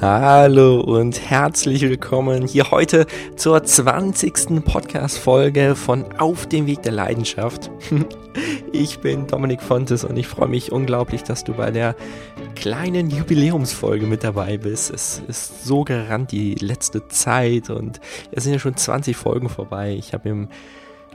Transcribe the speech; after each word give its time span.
Hallo 0.00 0.80
und 0.80 1.20
herzlich 1.28 1.82
willkommen 1.82 2.46
hier 2.46 2.70
heute 2.70 3.06
zur 3.34 3.64
20. 3.64 4.64
Podcast-Folge 4.64 5.74
von 5.74 6.04
Auf 6.18 6.46
dem 6.46 6.66
Weg 6.66 6.82
der 6.82 6.92
Leidenschaft. 6.92 7.70
Ich 8.70 9.00
bin 9.00 9.26
Dominik 9.26 9.62
Fontes 9.62 10.04
und 10.04 10.16
ich 10.16 10.28
freue 10.28 10.46
mich 10.46 10.70
unglaublich, 10.70 11.24
dass 11.24 11.42
du 11.42 11.54
bei 11.54 11.72
der 11.72 11.96
kleinen 12.54 13.10
Jubiläumsfolge 13.10 14.06
mit 14.06 14.22
dabei 14.22 14.58
bist. 14.58 14.90
Es 14.90 15.22
ist 15.26 15.64
so 15.64 15.82
gerannt 15.82 16.30
die 16.30 16.54
letzte 16.54 17.08
Zeit 17.08 17.70
und 17.70 17.98
es 18.30 18.44
sind 18.44 18.52
ja 18.52 18.58
schon 18.58 18.76
20 18.76 19.16
Folgen 19.16 19.48
vorbei. 19.48 19.96
Ich 19.98 20.12
habe 20.12 20.28
im 20.28 20.48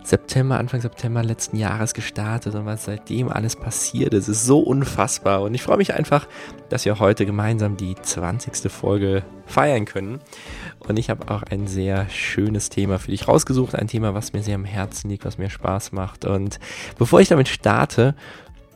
September, 0.03 0.57
Anfang 0.57 0.81
September 0.81 1.23
letzten 1.23 1.57
Jahres 1.57 1.93
gestartet 1.93 2.55
und 2.55 2.65
was 2.65 2.85
seitdem 2.85 3.29
alles 3.29 3.55
passiert 3.55 4.13
ist, 4.13 4.27
ist 4.27 4.45
so 4.45 4.59
unfassbar. 4.59 5.41
Und 5.41 5.53
ich 5.53 5.63
freue 5.63 5.77
mich 5.77 5.93
einfach, 5.93 6.27
dass 6.69 6.85
wir 6.85 6.99
heute 6.99 7.25
gemeinsam 7.25 7.77
die 7.77 7.95
20. 7.95 8.71
Folge 8.71 9.23
feiern 9.45 9.85
können. 9.85 10.19
Und 10.87 10.99
ich 10.99 11.09
habe 11.09 11.31
auch 11.31 11.43
ein 11.43 11.67
sehr 11.67 12.09
schönes 12.09 12.69
Thema 12.69 12.99
für 12.99 13.11
dich 13.11 13.27
rausgesucht, 13.27 13.75
ein 13.75 13.87
Thema, 13.87 14.13
was 14.13 14.33
mir 14.33 14.43
sehr 14.43 14.55
am 14.55 14.65
Herzen 14.65 15.09
liegt, 15.09 15.25
was 15.25 15.37
mir 15.37 15.49
Spaß 15.49 15.93
macht. 15.93 16.25
Und 16.25 16.59
bevor 16.97 17.21
ich 17.21 17.29
damit 17.29 17.47
starte, 17.47 18.15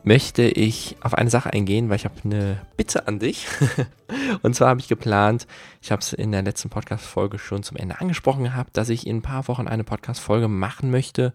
möchte 0.08 0.44
ich 0.44 0.96
auf 1.02 1.12
eine 1.12 1.28
Sache 1.28 1.52
eingehen, 1.52 1.90
weil 1.90 1.96
ich 1.96 2.06
habe 2.06 2.14
eine 2.24 2.62
Bitte 2.78 3.06
an 3.06 3.18
dich. 3.18 3.46
und 4.42 4.56
zwar 4.56 4.70
habe 4.70 4.80
ich 4.80 4.88
geplant, 4.88 5.46
ich 5.82 5.92
habe 5.92 6.00
es 6.00 6.14
in 6.14 6.32
der 6.32 6.40
letzten 6.40 6.70
Podcast-Folge 6.70 7.38
schon 7.38 7.62
zum 7.62 7.76
Ende 7.76 8.00
angesprochen 8.00 8.44
gehabt, 8.44 8.78
dass 8.78 8.88
ich 8.88 9.06
in 9.06 9.18
ein 9.18 9.22
paar 9.22 9.46
Wochen 9.48 9.68
eine 9.68 9.84
Podcast-Folge 9.84 10.48
machen 10.48 10.90
möchte, 10.90 11.34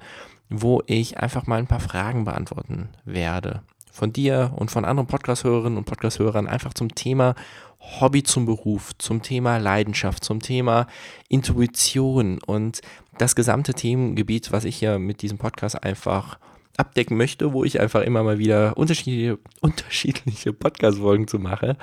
wo 0.49 0.81
ich 0.87 1.19
einfach 1.19 1.45
mal 1.45 1.59
ein 1.59 1.67
paar 1.67 1.81
Fragen 1.81 2.25
beantworten 2.25 2.89
werde. 3.05 3.61
Von 3.91 4.11
dir 4.11 4.53
und 4.55 4.71
von 4.71 4.85
anderen 4.85 5.05
Podcast-Hörerinnen 5.05 5.77
und 5.77 5.85
Podcast-Hörern 5.85 6.47
einfach 6.47 6.73
zum 6.73 6.95
Thema 6.95 7.35
Hobby 7.79 8.23
zum 8.23 8.47
Beruf, 8.47 8.97
zum 8.97 9.21
Thema 9.21 9.57
Leidenschaft, 9.57 10.23
zum 10.23 10.39
Thema 10.39 10.87
Intuition 11.29 12.39
und 12.43 12.81
das 13.19 13.35
gesamte 13.35 13.75
Themengebiet, 13.75 14.51
was 14.51 14.63
ich 14.65 14.77
hier 14.77 14.97
mit 14.97 15.21
diesem 15.21 15.37
Podcast 15.37 15.83
einfach 15.83 16.39
abdecken 16.77 17.17
möchte, 17.17 17.53
wo 17.53 17.63
ich 17.63 17.79
einfach 17.79 18.01
immer 18.01 18.23
mal 18.23 18.39
wieder 18.39 18.77
unterschiedliche, 18.77 19.37
unterschiedliche 19.61 20.53
Podcast-Folgen 20.53 21.27
zu 21.27 21.39
mache, 21.39 21.77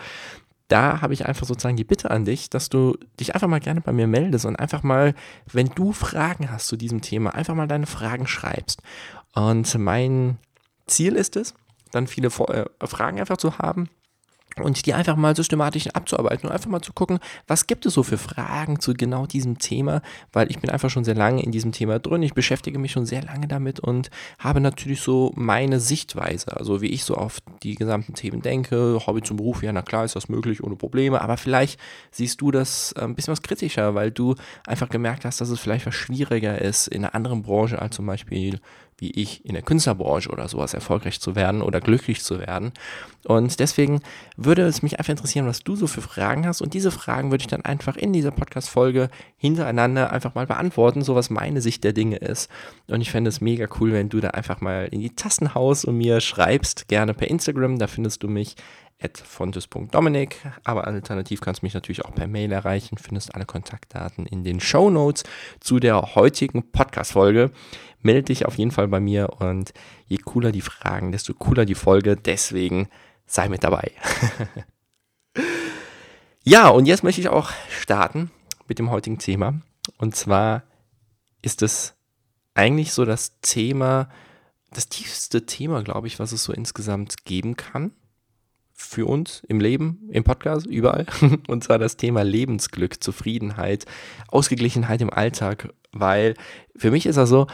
da 0.70 1.00
habe 1.00 1.14
ich 1.14 1.26
einfach 1.26 1.46
sozusagen 1.46 1.76
die 1.76 1.84
Bitte 1.84 2.10
an 2.10 2.24
dich, 2.24 2.48
dass 2.48 2.68
du 2.68 2.96
dich 3.18 3.34
einfach 3.34 3.48
mal 3.48 3.58
gerne 3.58 3.80
bei 3.80 3.92
mir 3.92 4.06
meldest 4.06 4.46
und 4.46 4.56
einfach 4.56 4.84
mal, 4.84 5.14
wenn 5.52 5.68
du 5.68 5.92
Fragen 5.92 6.50
hast 6.50 6.68
zu 6.68 6.76
diesem 6.76 7.00
Thema, 7.00 7.34
einfach 7.34 7.56
mal 7.56 7.66
deine 7.66 7.86
Fragen 7.86 8.28
schreibst. 8.28 8.80
Und 9.34 9.76
mein 9.78 10.38
Ziel 10.86 11.16
ist 11.16 11.34
es, 11.34 11.54
dann 11.90 12.06
viele 12.06 12.28
äh, 12.28 12.86
Fragen 12.86 13.18
einfach 13.18 13.36
zu 13.36 13.58
haben, 13.58 13.88
und 14.62 14.86
die 14.86 14.94
einfach 14.94 15.16
mal 15.16 15.36
systematisch 15.36 15.88
abzuarbeiten 15.88 16.48
und 16.48 16.52
einfach 16.52 16.70
mal 16.70 16.80
zu 16.80 16.92
gucken, 16.92 17.18
was 17.46 17.66
gibt 17.66 17.86
es 17.86 17.94
so 17.94 18.02
für 18.02 18.18
Fragen 18.18 18.80
zu 18.80 18.94
genau 18.94 19.26
diesem 19.26 19.58
Thema, 19.58 20.02
weil 20.32 20.50
ich 20.50 20.58
bin 20.58 20.70
einfach 20.70 20.90
schon 20.90 21.04
sehr 21.04 21.14
lange 21.14 21.42
in 21.42 21.52
diesem 21.52 21.72
Thema 21.72 21.98
drin, 21.98 22.22
ich 22.22 22.34
beschäftige 22.34 22.78
mich 22.78 22.92
schon 22.92 23.06
sehr 23.06 23.22
lange 23.22 23.48
damit 23.48 23.80
und 23.80 24.10
habe 24.38 24.60
natürlich 24.60 25.00
so 25.00 25.32
meine 25.34 25.80
Sichtweise, 25.80 26.56
also 26.56 26.82
wie 26.82 26.88
ich 26.88 27.04
so 27.04 27.14
auf 27.14 27.38
die 27.62 27.74
gesamten 27.74 28.14
Themen 28.14 28.42
denke, 28.42 29.00
Hobby 29.06 29.22
zum 29.22 29.36
Beruf, 29.36 29.62
ja 29.62 29.72
na 29.72 29.82
klar 29.82 30.04
ist 30.04 30.16
das 30.16 30.28
möglich 30.28 30.62
ohne 30.62 30.76
Probleme, 30.76 31.20
aber 31.20 31.36
vielleicht 31.36 31.78
siehst 32.10 32.40
du 32.40 32.50
das 32.50 32.92
äh, 32.92 33.02
ein 33.02 33.14
bisschen 33.14 33.32
was 33.32 33.42
kritischer, 33.42 33.94
weil 33.94 34.10
du 34.10 34.34
einfach 34.66 34.88
gemerkt 34.88 35.24
hast, 35.24 35.40
dass 35.40 35.48
es 35.48 35.60
vielleicht 35.60 35.86
was 35.86 35.94
schwieriger 35.94 36.60
ist 36.60 36.88
in 36.88 37.04
einer 37.04 37.14
anderen 37.14 37.42
Branche 37.42 37.80
als 37.80 37.96
zum 37.96 38.06
Beispiel 38.06 38.60
wie 39.00 39.10
ich 39.10 39.44
in 39.44 39.54
der 39.54 39.62
Künstlerbranche 39.62 40.28
oder 40.28 40.46
sowas 40.48 40.74
erfolgreich 40.74 41.20
zu 41.20 41.34
werden 41.34 41.62
oder 41.62 41.80
glücklich 41.80 42.22
zu 42.22 42.38
werden. 42.38 42.72
Und 43.24 43.60
deswegen 43.60 44.00
würde 44.36 44.62
es 44.62 44.82
mich 44.82 44.98
einfach 44.98 45.10
interessieren, 45.10 45.46
was 45.46 45.60
du 45.60 45.74
so 45.76 45.86
für 45.86 46.02
Fragen 46.02 46.46
hast. 46.46 46.62
Und 46.62 46.74
diese 46.74 46.90
Fragen 46.90 47.30
würde 47.30 47.42
ich 47.42 47.48
dann 47.48 47.64
einfach 47.64 47.96
in 47.96 48.12
dieser 48.12 48.30
Podcast-Folge 48.30 49.10
hintereinander 49.36 50.12
einfach 50.12 50.34
mal 50.34 50.46
beantworten, 50.46 51.02
so 51.02 51.14
was 51.14 51.30
meine 51.30 51.60
Sicht 51.60 51.82
der 51.84 51.92
Dinge 51.92 52.16
ist. 52.16 52.50
Und 52.88 53.00
ich 53.00 53.10
fände 53.10 53.28
es 53.28 53.40
mega 53.40 53.66
cool, 53.80 53.92
wenn 53.92 54.08
du 54.08 54.20
da 54.20 54.30
einfach 54.30 54.60
mal 54.60 54.88
in 54.90 55.00
die 55.00 55.14
Tasten 55.14 55.54
haust 55.54 55.84
und 55.84 55.96
mir 55.96 56.20
schreibst, 56.20 56.88
gerne 56.88 57.14
per 57.14 57.28
Instagram. 57.28 57.78
Da 57.78 57.86
findest 57.86 58.22
du 58.22 58.28
mich 58.28 58.56
fontes.dominik, 59.24 60.36
aber 60.64 60.86
alternativ 60.86 61.40
kannst 61.40 61.62
du 61.62 61.66
mich 61.66 61.74
natürlich 61.74 62.04
auch 62.04 62.14
per 62.14 62.26
Mail 62.26 62.52
erreichen, 62.52 62.98
findest 62.98 63.34
alle 63.34 63.46
Kontaktdaten 63.46 64.26
in 64.26 64.44
den 64.44 64.60
Show 64.60 64.90
Notes 64.90 65.24
zu 65.60 65.80
der 65.80 66.14
heutigen 66.14 66.70
Podcast-Folge. 66.70 67.50
Melde 68.02 68.24
dich 68.24 68.46
auf 68.46 68.56
jeden 68.56 68.70
Fall 68.70 68.88
bei 68.88 69.00
mir 69.00 69.40
und 69.40 69.72
je 70.06 70.18
cooler 70.18 70.52
die 70.52 70.60
Fragen, 70.60 71.12
desto 71.12 71.34
cooler 71.34 71.64
die 71.64 71.74
Folge, 71.74 72.16
deswegen 72.16 72.88
sei 73.26 73.48
mit 73.48 73.64
dabei. 73.64 73.90
ja, 76.44 76.68
und 76.68 76.86
jetzt 76.86 77.02
möchte 77.02 77.20
ich 77.20 77.28
auch 77.28 77.50
starten 77.70 78.30
mit 78.68 78.78
dem 78.78 78.90
heutigen 78.90 79.18
Thema. 79.18 79.60
Und 79.96 80.14
zwar 80.14 80.62
ist 81.42 81.62
es 81.62 81.94
eigentlich 82.54 82.92
so 82.92 83.04
das 83.04 83.40
Thema, 83.40 84.08
das 84.72 84.88
tiefste 84.88 85.46
Thema, 85.46 85.82
glaube 85.82 86.06
ich, 86.06 86.18
was 86.18 86.32
es 86.32 86.44
so 86.44 86.52
insgesamt 86.52 87.24
geben 87.24 87.56
kann 87.56 87.92
für 88.80 89.06
uns 89.06 89.42
im 89.46 89.60
Leben, 89.60 90.08
im 90.10 90.24
Podcast, 90.24 90.66
überall. 90.66 91.06
Und 91.48 91.62
zwar 91.62 91.78
das 91.78 91.96
Thema 91.96 92.22
Lebensglück, 92.22 93.02
Zufriedenheit, 93.02 93.84
Ausgeglichenheit 94.28 95.00
im 95.00 95.10
Alltag. 95.10 95.72
Weil 95.92 96.34
für 96.76 96.90
mich 96.90 97.06
ist 97.06 97.16
das 97.16 97.28
so, 97.28 97.46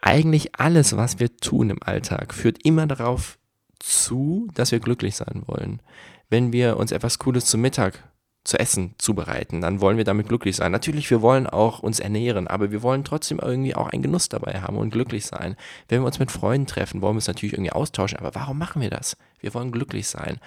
eigentlich 0.00 0.54
alles, 0.58 0.96
was 0.96 1.20
wir 1.20 1.36
tun 1.36 1.70
im 1.70 1.82
Alltag, 1.82 2.34
führt 2.34 2.64
immer 2.64 2.86
darauf 2.86 3.38
zu, 3.78 4.48
dass 4.54 4.72
wir 4.72 4.80
glücklich 4.80 5.16
sein 5.16 5.42
wollen. 5.46 5.80
Wenn 6.28 6.52
wir 6.52 6.76
uns 6.78 6.92
etwas 6.92 7.18
Cooles 7.18 7.44
zum 7.44 7.60
Mittag 7.60 8.02
zu 8.44 8.58
essen 8.58 8.94
zubereiten, 8.98 9.60
dann 9.60 9.80
wollen 9.80 9.96
wir 9.96 10.04
damit 10.04 10.28
glücklich 10.28 10.56
sein. 10.56 10.72
Natürlich, 10.72 11.08
wir 11.10 11.22
wollen 11.22 11.46
auch 11.46 11.78
uns 11.78 12.00
ernähren, 12.00 12.48
aber 12.48 12.72
wir 12.72 12.82
wollen 12.82 13.04
trotzdem 13.04 13.38
irgendwie 13.38 13.74
auch 13.74 13.88
einen 13.90 14.02
Genuss 14.02 14.28
dabei 14.28 14.60
haben 14.60 14.76
und 14.76 14.90
glücklich 14.90 15.26
sein. 15.26 15.56
Wenn 15.88 16.00
wir 16.00 16.06
uns 16.06 16.18
mit 16.18 16.32
Freunden 16.32 16.66
treffen, 16.66 17.02
wollen 17.02 17.14
wir 17.14 17.18
uns 17.18 17.28
natürlich 17.28 17.52
irgendwie 17.52 17.72
austauschen, 17.72 18.18
aber 18.18 18.34
warum 18.34 18.58
machen 18.58 18.82
wir 18.82 18.90
das? 18.90 19.16
Wir 19.40 19.54
wollen 19.54 19.70
glücklich 19.70 20.08
sein. 20.08 20.38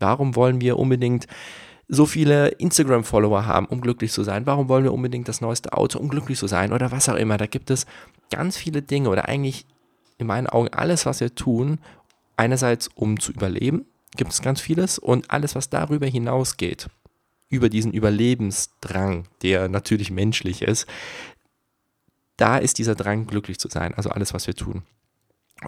Warum 0.00 0.34
wollen 0.34 0.60
wir 0.60 0.78
unbedingt 0.78 1.26
so 1.88 2.06
viele 2.06 2.48
Instagram-Follower 2.48 3.46
haben, 3.46 3.66
um 3.66 3.80
glücklich 3.80 4.10
zu 4.10 4.24
sein? 4.24 4.46
Warum 4.46 4.68
wollen 4.68 4.84
wir 4.84 4.92
unbedingt 4.92 5.28
das 5.28 5.40
neueste 5.40 5.72
Auto, 5.74 5.98
um 5.98 6.08
glücklich 6.08 6.38
zu 6.38 6.46
sein? 6.46 6.72
Oder 6.72 6.90
was 6.90 7.08
auch 7.08 7.16
immer. 7.16 7.36
Da 7.36 7.46
gibt 7.46 7.70
es 7.70 7.86
ganz 8.30 8.56
viele 8.56 8.82
Dinge 8.82 9.10
oder 9.10 9.28
eigentlich 9.28 9.66
in 10.18 10.26
meinen 10.26 10.46
Augen 10.46 10.68
alles, 10.72 11.06
was 11.06 11.20
wir 11.20 11.34
tun, 11.34 11.78
einerseits 12.36 12.88
um 12.94 13.20
zu 13.20 13.32
überleben, 13.32 13.84
gibt 14.16 14.32
es 14.32 14.42
ganz 14.42 14.60
vieles 14.60 14.98
und 14.98 15.30
alles, 15.30 15.54
was 15.54 15.70
darüber 15.70 16.06
hinausgeht, 16.06 16.88
über 17.54 17.68
diesen 17.68 17.92
Überlebensdrang, 17.92 19.26
der 19.42 19.68
natürlich 19.68 20.10
menschlich 20.10 20.62
ist, 20.62 20.86
da 22.36 22.58
ist 22.58 22.78
dieser 22.78 22.94
Drang, 22.94 23.26
glücklich 23.26 23.58
zu 23.58 23.68
sein, 23.68 23.94
also 23.94 24.10
alles, 24.10 24.34
was 24.34 24.46
wir 24.46 24.54
tun. 24.54 24.82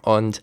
Und 0.02 0.42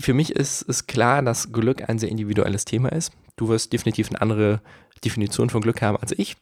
für 0.00 0.12
mich 0.12 0.30
ist 0.30 0.68
es 0.68 0.86
klar, 0.86 1.22
dass 1.22 1.52
Glück 1.52 1.88
ein 1.88 1.98
sehr 1.98 2.10
individuelles 2.10 2.66
Thema 2.66 2.92
ist. 2.92 3.12
Du 3.36 3.48
wirst 3.48 3.72
definitiv 3.72 4.10
eine 4.10 4.20
andere 4.20 4.60
Definition 5.04 5.50
von 5.50 5.62
Glück 5.62 5.80
haben 5.82 5.96
als 5.96 6.12
ich. 6.12 6.36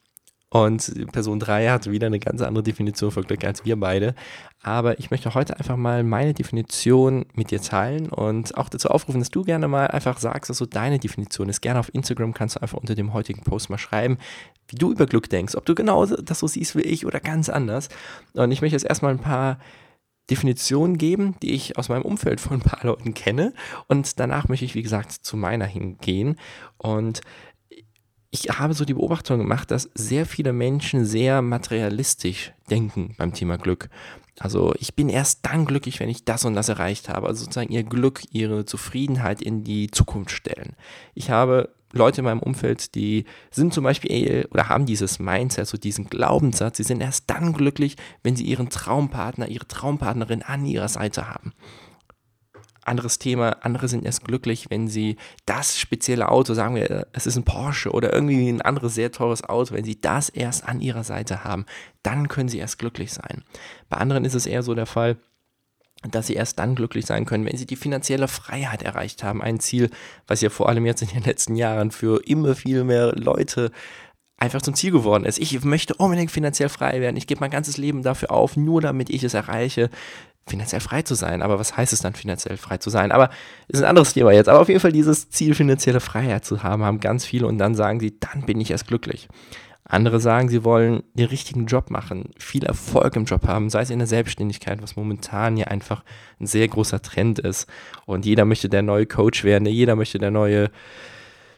Und 0.54 1.10
Person 1.10 1.40
3 1.40 1.68
hat 1.68 1.90
wieder 1.90 2.06
eine 2.06 2.20
ganz 2.20 2.40
andere 2.40 2.62
Definition 2.62 3.10
von 3.10 3.24
Glück 3.24 3.42
als 3.42 3.64
wir 3.64 3.74
beide. 3.74 4.14
Aber 4.62 5.00
ich 5.00 5.10
möchte 5.10 5.34
heute 5.34 5.58
einfach 5.58 5.76
mal 5.76 6.04
meine 6.04 6.32
Definition 6.32 7.26
mit 7.34 7.50
dir 7.50 7.60
teilen 7.60 8.08
und 8.08 8.56
auch 8.56 8.68
dazu 8.68 8.88
aufrufen, 8.88 9.20
dass 9.20 9.32
du 9.32 9.42
gerne 9.42 9.66
mal 9.66 9.88
einfach 9.88 10.20
sagst, 10.20 10.50
was 10.50 10.58
so 10.58 10.64
deine 10.64 11.00
Definition 11.00 11.48
ist. 11.48 11.60
Gerne 11.60 11.80
auf 11.80 11.92
Instagram 11.92 12.34
kannst 12.34 12.54
du 12.54 12.62
einfach 12.62 12.78
unter 12.78 12.94
dem 12.94 13.12
heutigen 13.12 13.42
Post 13.42 13.68
mal 13.68 13.78
schreiben, 13.78 14.16
wie 14.68 14.76
du 14.76 14.92
über 14.92 15.06
Glück 15.06 15.28
denkst. 15.28 15.56
Ob 15.56 15.66
du 15.66 15.74
genau 15.74 16.06
das 16.06 16.38
so 16.38 16.46
siehst 16.46 16.76
wie 16.76 16.82
ich 16.82 17.04
oder 17.04 17.18
ganz 17.18 17.48
anders. 17.48 17.88
Und 18.34 18.52
ich 18.52 18.60
möchte 18.60 18.76
jetzt 18.76 18.86
erstmal 18.86 19.10
ein 19.10 19.18
paar 19.18 19.58
Definitionen 20.30 20.98
geben, 20.98 21.34
die 21.42 21.50
ich 21.50 21.76
aus 21.78 21.88
meinem 21.88 22.02
Umfeld 22.02 22.40
von 22.40 22.58
ein 22.58 22.62
paar 22.62 22.84
Leuten 22.84 23.12
kenne. 23.12 23.54
Und 23.88 24.20
danach 24.20 24.46
möchte 24.46 24.64
ich, 24.66 24.76
wie 24.76 24.84
gesagt, 24.84 25.10
zu 25.10 25.36
meiner 25.36 25.66
hingehen. 25.66 26.36
Und 26.78 27.22
ich 28.34 28.58
habe 28.58 28.74
so 28.74 28.84
die 28.84 28.94
Beobachtung 28.94 29.38
gemacht, 29.38 29.70
dass 29.70 29.88
sehr 29.94 30.26
viele 30.26 30.52
Menschen 30.52 31.04
sehr 31.04 31.40
materialistisch 31.40 32.52
denken 32.68 33.14
beim 33.16 33.32
Thema 33.32 33.58
Glück. 33.58 33.88
Also 34.40 34.74
ich 34.80 34.96
bin 34.96 35.08
erst 35.08 35.46
dann 35.46 35.66
glücklich, 35.66 36.00
wenn 36.00 36.08
ich 36.08 36.24
das 36.24 36.44
und 36.44 36.54
das 36.54 36.68
erreicht 36.68 37.08
habe. 37.08 37.28
Also 37.28 37.44
sozusagen 37.44 37.72
ihr 37.72 37.84
Glück, 37.84 38.22
ihre 38.32 38.64
Zufriedenheit 38.64 39.40
in 39.40 39.62
die 39.62 39.88
Zukunft 39.88 40.32
stellen. 40.32 40.74
Ich 41.14 41.30
habe 41.30 41.68
Leute 41.92 42.22
in 42.22 42.24
meinem 42.24 42.40
Umfeld, 42.40 42.96
die 42.96 43.24
sind 43.52 43.72
zum 43.72 43.84
Beispiel 43.84 44.48
oder 44.50 44.68
haben 44.68 44.84
dieses 44.84 45.20
Mindset, 45.20 45.68
so 45.68 45.78
diesen 45.78 46.06
Glaubenssatz, 46.06 46.78
sie 46.78 46.82
sind 46.82 47.00
erst 47.00 47.30
dann 47.30 47.52
glücklich, 47.52 47.96
wenn 48.24 48.34
sie 48.34 48.46
ihren 48.46 48.68
Traumpartner, 48.68 49.46
ihre 49.46 49.68
Traumpartnerin 49.68 50.42
an 50.42 50.66
ihrer 50.66 50.88
Seite 50.88 51.28
haben 51.28 51.52
anderes 52.86 53.18
Thema. 53.18 53.56
Andere 53.62 53.88
sind 53.88 54.04
erst 54.04 54.24
glücklich, 54.24 54.66
wenn 54.70 54.88
sie 54.88 55.16
das 55.46 55.78
spezielle 55.78 56.28
Auto, 56.28 56.54
sagen 56.54 56.74
wir, 56.74 57.06
es 57.12 57.26
ist 57.26 57.36
ein 57.36 57.44
Porsche 57.44 57.90
oder 57.90 58.12
irgendwie 58.12 58.48
ein 58.48 58.62
anderes 58.62 58.94
sehr 58.94 59.12
teures 59.12 59.44
Auto, 59.44 59.74
wenn 59.74 59.84
sie 59.84 60.00
das 60.00 60.28
erst 60.28 60.68
an 60.68 60.80
ihrer 60.80 61.04
Seite 61.04 61.44
haben, 61.44 61.66
dann 62.02 62.28
können 62.28 62.48
sie 62.48 62.58
erst 62.58 62.78
glücklich 62.78 63.12
sein. 63.12 63.42
Bei 63.88 63.98
anderen 63.98 64.24
ist 64.24 64.34
es 64.34 64.46
eher 64.46 64.62
so 64.62 64.74
der 64.74 64.86
Fall, 64.86 65.16
dass 66.10 66.26
sie 66.26 66.34
erst 66.34 66.58
dann 66.58 66.74
glücklich 66.74 67.06
sein 67.06 67.24
können, 67.24 67.46
wenn 67.46 67.56
sie 67.56 67.66
die 67.66 67.76
finanzielle 67.76 68.28
Freiheit 68.28 68.82
erreicht 68.82 69.22
haben. 69.22 69.42
Ein 69.42 69.60
Ziel, 69.60 69.90
was 70.26 70.40
ja 70.40 70.50
vor 70.50 70.68
allem 70.68 70.86
jetzt 70.86 71.02
in 71.02 71.08
den 71.08 71.22
letzten 71.22 71.56
Jahren 71.56 71.90
für 71.90 72.22
immer 72.26 72.54
viel 72.54 72.84
mehr 72.84 73.12
Leute 73.14 73.70
einfach 74.36 74.62
zum 74.62 74.74
Ziel 74.74 74.90
geworden 74.90 75.24
ist. 75.24 75.38
Ich 75.38 75.64
möchte 75.64 75.94
unbedingt 75.94 76.30
finanziell 76.30 76.68
frei 76.68 77.00
werden. 77.00 77.16
Ich 77.16 77.26
gebe 77.26 77.40
mein 77.40 77.50
ganzes 77.50 77.78
Leben 77.78 78.02
dafür 78.02 78.30
auf, 78.30 78.56
nur 78.56 78.80
damit 78.80 79.08
ich 79.10 79.24
es 79.24 79.34
erreiche, 79.34 79.90
finanziell 80.46 80.80
frei 80.80 81.02
zu 81.02 81.14
sein. 81.14 81.42
Aber 81.42 81.58
was 81.58 81.76
heißt 81.76 81.92
es 81.92 82.00
dann, 82.00 82.14
finanziell 82.14 82.56
frei 82.56 82.78
zu 82.78 82.90
sein? 82.90 83.12
Aber 83.12 83.30
ist 83.68 83.82
ein 83.82 83.88
anderes 83.88 84.12
Thema 84.12 84.32
jetzt. 84.32 84.48
Aber 84.48 84.60
auf 84.60 84.68
jeden 84.68 84.80
Fall 84.80 84.92
dieses 84.92 85.30
Ziel, 85.30 85.54
finanzielle 85.54 86.00
Freiheit 86.00 86.44
zu 86.44 86.62
haben, 86.62 86.84
haben 86.84 87.00
ganz 87.00 87.24
viele 87.24 87.46
und 87.46 87.58
dann 87.58 87.74
sagen 87.74 88.00
sie, 88.00 88.18
dann 88.18 88.42
bin 88.46 88.60
ich 88.60 88.70
erst 88.70 88.86
glücklich. 88.86 89.28
Andere 89.86 90.18
sagen, 90.18 90.48
sie 90.48 90.64
wollen 90.64 91.02
den 91.12 91.26
richtigen 91.26 91.66
Job 91.66 91.90
machen, 91.90 92.30
viel 92.38 92.64
Erfolg 92.64 93.16
im 93.16 93.26
Job 93.26 93.46
haben, 93.46 93.68
sei 93.68 93.82
es 93.82 93.90
in 93.90 93.98
der 93.98 94.08
Selbstständigkeit, 94.08 94.80
was 94.82 94.96
momentan 94.96 95.58
ja 95.58 95.66
einfach 95.66 96.02
ein 96.40 96.46
sehr 96.46 96.66
großer 96.68 97.02
Trend 97.02 97.38
ist. 97.38 97.68
Und 98.06 98.24
jeder 98.24 98.46
möchte 98.46 98.70
der 98.70 98.82
neue 98.82 99.04
Coach 99.04 99.44
werden, 99.44 99.66
jeder 99.66 99.94
möchte 99.94 100.18
der 100.18 100.30
neue 100.30 100.70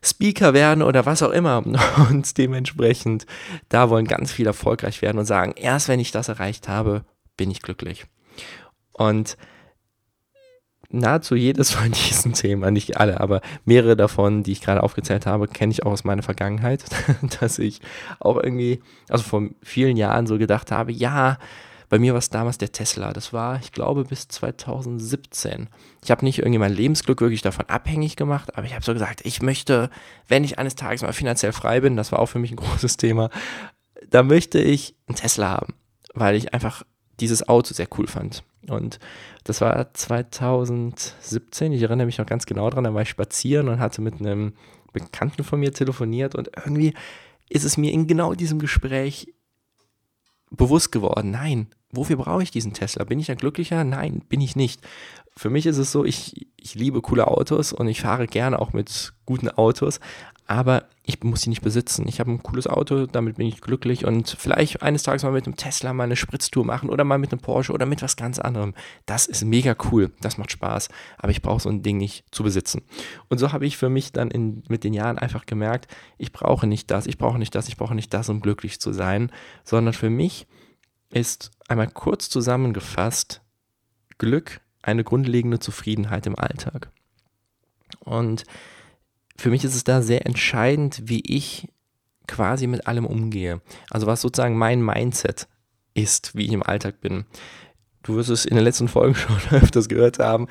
Speaker 0.03 0.55
werden 0.55 0.83
oder 0.83 1.07
was 1.07 1.23
auch 1.23 1.31
immer. 1.31 1.63
Und 2.11 2.37
dementsprechend, 2.37 3.27
da 3.69 3.91
wollen 3.91 4.07
ganz 4.07 4.33
viele 4.33 4.49
erfolgreich 4.49 5.03
werden 5.03 5.19
und 5.19 5.27
sagen, 5.27 5.53
erst 5.57 5.89
wenn 5.89 6.01
ich 6.01 6.11
das 6.11 6.29
erreicht 6.29 6.69
habe, 6.69 7.05
bin 7.37 7.51
ich 7.51 7.63
glücklich. 7.63 8.07
Und 8.97 9.37
nahezu 10.89 11.35
jedes 11.35 11.71
von 11.71 11.93
diesen 12.09 12.33
Themen, 12.33 12.73
nicht 12.73 12.97
alle, 12.97 13.21
aber 13.21 13.41
mehrere 13.65 13.97
davon, 13.97 14.43
die 14.43 14.53
ich 14.53 14.61
gerade 14.61 14.83
aufgezählt 14.83 15.27
habe, 15.27 15.49
kenne 15.49 15.73
ich 15.73 15.85
auch 15.85 15.93
aus 15.93 16.05
meiner 16.05 16.23
Vergangenheit, 16.23 16.85
dass 17.41 17.59
ich 17.59 17.81
auch 18.21 18.37
irgendwie, 18.37 18.81
also 19.09 19.25
vor 19.25 19.43
vielen 19.63 19.97
Jahren 19.97 20.27
so 20.27 20.39
gedacht 20.39 20.73
habe, 20.73 20.93
ja, 20.93 21.39
bei 21.89 22.01
mir 22.01 22.15
war 22.15 22.19
es 22.19 22.31
damals 22.31 22.59
der 22.59 22.73
Tesla. 22.73 23.13
Das 23.13 23.33
war, 23.33 23.61
ich 23.61 23.71
glaube, 23.71 24.05
bis 24.05 24.27
2017. 24.27 25.69
Ich 26.03 26.11
habe 26.11 26.25
nicht 26.25 26.39
irgendwie 26.39 26.59
mein 26.59 26.73
Lebensglück 26.73 27.21
wirklich 27.21 27.43
davon 27.43 27.67
abhängig 27.69 28.17
gemacht, 28.17 28.57
aber 28.57 28.67
ich 28.67 28.75
habe 28.75 28.85
so 28.85 28.93
gesagt, 28.93 29.21
ich 29.25 29.41
möchte, 29.41 29.91
wenn 30.27 30.43
ich 30.43 30.59
eines 30.59 30.75
Tages 30.75 31.03
mal 31.03 31.13
finanziell 31.13 31.53
frei 31.53 31.81
bin, 31.81 31.97
das 31.97 32.11
war 32.11 32.19
auch 32.19 32.27
für 32.27 32.41
mich 32.41 32.51
ein 32.51 32.57
großes 32.65 32.97
Thema, 32.97 33.31
da 34.11 34.23
möchte 34.23 34.59
ich 34.59 34.97
einen 35.07 35.17
Tesla 35.17 35.51
haben, 35.51 35.75
weil 36.15 36.35
ich 36.35 36.53
einfach 36.55 36.83
dieses 37.21 37.49
Auto 37.49 37.75
sehr 37.75 37.89
cool 37.99 38.07
fand. 38.07 38.43
Und 38.69 38.99
das 39.45 39.61
war 39.61 39.93
2017, 39.93 41.73
ich 41.73 41.83
erinnere 41.83 42.07
mich 42.07 42.19
noch 42.19 42.27
ganz 42.27 42.47
genau 42.47 42.69
dran, 42.71 42.85
da 42.85 42.95
war 42.95 43.03
ich 43.03 43.09
spazieren 43.09 43.69
und 43.69 43.79
hatte 43.79 44.03
mit 44.03 44.21
einem 44.21 44.55
Bekannten 44.93 45.45
von 45.45 45.61
mir 45.61 45.73
telefoniert 45.73 46.35
und 46.35 46.51
irgendwie 46.57 46.95
ist 47.49 47.65
es 47.65 47.77
mir 47.77 47.93
in 47.93 48.07
genau 48.07 48.35
diesem 48.35 48.59
Gespräch 48.59 49.33
bewusst 50.51 50.91
geworden, 50.91 51.31
nein, 51.31 51.69
wofür 51.91 52.17
brauche 52.17 52.43
ich 52.43 52.51
diesen 52.51 52.73
Tesla? 52.73 53.05
Bin 53.05 53.19
ich 53.19 53.31
ein 53.31 53.37
glücklicher? 53.37 53.85
Nein, 53.85 54.23
bin 54.29 54.41
ich 54.41 54.57
nicht. 54.57 54.81
Für 55.37 55.51
mich 55.51 55.67
ist 55.67 55.77
es 55.77 55.93
so, 55.93 56.05
ich, 56.05 56.49
ich 56.57 56.75
liebe 56.75 57.03
coole 57.03 57.29
Autos 57.29 57.73
und 57.73 57.89
ich 57.89 58.01
fahre 58.01 58.27
gerne 58.27 58.59
auch 58.59 58.73
mit 58.73 59.13
guten 59.27 59.51
Autos, 59.51 60.01
aber 60.47 60.85
ich 61.03 61.23
muss 61.23 61.43
sie 61.43 61.51
nicht 61.51 61.63
besitzen. 61.63 62.09
Ich 62.09 62.21
habe 62.21 62.31
ein 62.31 62.43
cooles 62.43 62.67
Auto, 62.67 63.07
damit 63.07 63.37
bin 63.37 63.47
ich 63.47 63.61
glücklich 63.61 64.07
und 64.07 64.31
vielleicht 64.39 64.83
eines 64.83 65.03
Tages 65.03 65.25
mal 65.25 65.33
mit 65.33 65.47
einem 65.47 65.57
Tesla 65.57 65.93
mal 65.93 66.05
eine 66.05 66.17
Spritztour 66.17 66.65
machen 66.65 66.89
oder 66.89 67.05
mal 67.05 67.19
mit 67.19 67.33
einem 67.33 67.41
Porsche 67.41 67.73
oder 67.73 67.85
mit 67.85 68.01
was 68.01 68.17
ganz 68.17 68.39
anderem. 68.39 68.73
Das 69.05 69.27
ist 69.27 69.45
mega 69.45 69.77
cool, 69.91 70.13
das 70.21 70.39
macht 70.39 70.53
Spaß, 70.53 70.89
aber 71.19 71.33
ich 71.33 71.43
brauche 71.43 71.61
so 71.61 71.69
ein 71.69 71.83
Ding 71.83 71.99
nicht 71.99 72.25
zu 72.31 72.43
besitzen. 72.43 72.83
Und 73.29 73.39
so 73.39 73.53
habe 73.53 73.67
ich 73.67 73.77
für 73.77 73.89
mich 73.89 74.13
dann 74.13 74.31
in, 74.31 74.63
mit 74.69 74.85
den 74.85 74.95
Jahren 74.95 75.19
einfach 75.19 75.45
gemerkt, 75.45 75.89
ich 76.17 76.33
brauche 76.33 76.67
nicht 76.67 76.91
das, 76.91 77.07
ich 77.07 77.19
brauche 77.19 77.39
nicht 77.39 77.55
das, 77.55 77.69
ich 77.69 77.77
brauche 77.77 77.95
nicht 77.95 78.15
das, 78.15 78.29
um 78.29 78.41
glücklich 78.41 78.81
zu 78.81 78.93
sein, 78.93 79.31
sondern 79.65 79.93
für 79.93 80.11
mich 80.11 80.47
ist 81.11 81.51
einmal 81.69 81.89
kurz 81.89 82.31
zusammengefasst 82.31 83.43
Glück 84.19 84.61
eine 84.87 85.05
grundlegende 85.05 85.59
Zufriedenheit 85.59 86.27
im 86.27 86.39
Alltag. 86.39 86.91
Und 88.01 88.45
für 89.37 89.51
mich 89.51 89.65
ist 89.65 89.75
es 89.75 89.85
da 89.85 90.01
sehr 90.01 90.27
entscheidend, 90.27 91.03
wie 91.05 91.21
ich 91.21 91.69
quasi 92.27 92.67
mit 92.67 92.87
allem 92.87 93.07
umgehe. 93.07 93.61
Also 93.91 94.07
was 94.07 94.21
sozusagen 94.21 94.57
mein 94.57 94.83
Mindset 94.83 95.49
ist, 95.95 96.35
wie 96.35 96.47
ich 96.47 96.53
im 96.53 96.63
Alltag 96.63 97.01
bin. 97.01 97.25
Du 98.03 98.15
wirst 98.15 98.31
es 98.31 98.45
in 98.45 98.55
den 98.55 98.63
letzten 98.63 98.87
Folgen 98.87 99.15
schon 99.17 99.37
öfters 99.51 99.89
gehört 99.89 100.21
haben, 100.21 100.47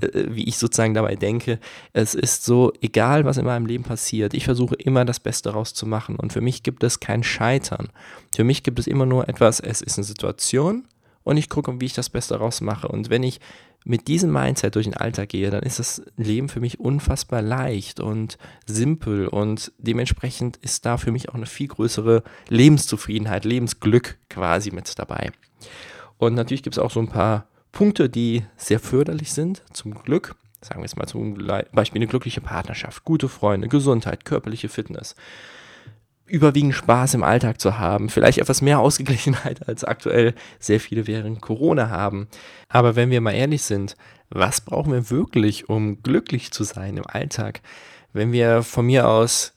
äh, 0.00 0.24
wie 0.28 0.48
ich 0.48 0.58
sozusagen 0.58 0.94
dabei 0.94 1.14
denke. 1.14 1.60
Es 1.92 2.14
ist 2.14 2.44
so, 2.44 2.72
egal 2.80 3.24
was 3.24 3.36
in 3.36 3.44
meinem 3.44 3.66
Leben 3.66 3.84
passiert, 3.84 4.34
ich 4.34 4.44
versuche 4.44 4.74
immer 4.74 5.04
das 5.04 5.20
Beste 5.20 5.50
rauszumachen. 5.50 6.16
Und 6.16 6.32
für 6.32 6.40
mich 6.40 6.64
gibt 6.64 6.82
es 6.82 6.98
kein 6.98 7.22
Scheitern. 7.22 7.90
Für 8.34 8.42
mich 8.42 8.64
gibt 8.64 8.80
es 8.80 8.88
immer 8.88 9.06
nur 9.06 9.28
etwas, 9.28 9.60
es 9.60 9.80
ist 9.80 9.98
eine 9.98 10.04
Situation 10.04 10.84
und 11.24 11.36
ich 11.36 11.48
gucke, 11.48 11.80
wie 11.80 11.86
ich 11.86 11.94
das 11.94 12.10
Beste 12.10 12.36
rausmache. 12.36 12.88
Und 12.88 13.10
wenn 13.10 13.22
ich 13.22 13.40
mit 13.84 14.08
diesem 14.08 14.30
Mindset 14.32 14.74
durch 14.74 14.86
den 14.86 14.96
Alltag 14.96 15.30
gehe, 15.30 15.50
dann 15.50 15.62
ist 15.62 15.78
das 15.78 16.02
Leben 16.16 16.48
für 16.48 16.60
mich 16.60 16.78
unfassbar 16.78 17.42
leicht 17.42 18.00
und 18.00 18.38
simpel 18.66 19.26
und 19.26 19.72
dementsprechend 19.78 20.56
ist 20.58 20.86
da 20.86 20.96
für 20.96 21.10
mich 21.10 21.28
auch 21.28 21.34
eine 21.34 21.46
viel 21.46 21.68
größere 21.68 22.22
Lebenszufriedenheit, 22.48 23.44
Lebensglück 23.44 24.18
quasi 24.28 24.70
mit 24.70 24.98
dabei. 24.98 25.32
Und 26.18 26.34
natürlich 26.34 26.62
gibt 26.62 26.76
es 26.76 26.82
auch 26.82 26.90
so 26.90 27.00
ein 27.00 27.08
paar 27.08 27.46
Punkte, 27.72 28.08
die 28.08 28.44
sehr 28.56 28.78
förderlich 28.78 29.32
sind, 29.32 29.62
zum 29.72 29.94
Glück. 29.94 30.36
Sagen 30.60 30.80
wir 30.80 30.84
jetzt 30.84 30.96
mal 30.96 31.08
zum 31.08 31.34
Beispiel 31.72 31.98
eine 31.98 32.06
glückliche 32.06 32.40
Partnerschaft, 32.40 33.04
gute 33.04 33.28
Freunde, 33.28 33.66
Gesundheit, 33.66 34.24
körperliche 34.24 34.68
Fitness 34.68 35.16
überwiegend 36.32 36.74
Spaß 36.74 37.12
im 37.14 37.22
Alltag 37.22 37.60
zu 37.60 37.78
haben, 37.78 38.08
vielleicht 38.08 38.38
etwas 38.38 38.62
mehr 38.62 38.80
Ausgeglichenheit 38.80 39.68
als 39.68 39.84
aktuell 39.84 40.34
sehr 40.58 40.80
viele 40.80 41.06
während 41.06 41.42
Corona 41.42 41.90
haben. 41.90 42.26
Aber 42.68 42.96
wenn 42.96 43.10
wir 43.10 43.20
mal 43.20 43.32
ehrlich 43.32 43.62
sind, 43.62 43.96
was 44.30 44.62
brauchen 44.62 44.92
wir 44.92 45.10
wirklich, 45.10 45.68
um 45.68 46.02
glücklich 46.02 46.50
zu 46.50 46.64
sein 46.64 46.96
im 46.96 47.06
Alltag? 47.06 47.60
Wenn 48.14 48.32
wir 48.32 48.62
von 48.62 48.86
mir 48.86 49.08
aus 49.08 49.52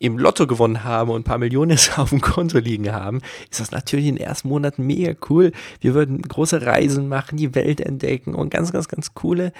im 0.00 0.18
Lotto 0.18 0.46
gewonnen 0.46 0.82
haben 0.82 1.10
und 1.10 1.20
ein 1.20 1.24
paar 1.24 1.38
Millionen 1.38 1.78
auf 1.96 2.10
dem 2.10 2.20
Konto 2.20 2.58
liegen 2.58 2.90
haben, 2.90 3.20
ist 3.50 3.60
das 3.60 3.70
natürlich 3.70 4.06
in 4.06 4.16
den 4.16 4.26
ersten 4.26 4.48
Monaten 4.48 4.84
mega 4.84 5.14
cool. 5.28 5.52
Wir 5.80 5.94
würden 5.94 6.20
große 6.22 6.62
Reisen 6.62 7.06
machen, 7.06 7.36
die 7.36 7.54
Welt 7.54 7.80
entdecken 7.80 8.34
und 8.34 8.50
ganz, 8.50 8.72
ganz, 8.72 8.88
ganz 8.88 9.14
coole 9.14 9.52